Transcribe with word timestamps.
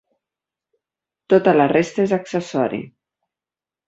Tota 1.33 1.53
la 1.57 1.67
resta 1.71 2.01
és 2.05 2.15
accessori. 2.17 2.81